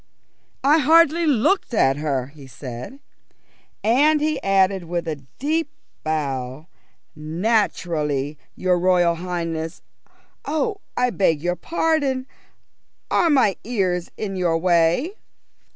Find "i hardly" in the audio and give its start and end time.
0.63-1.27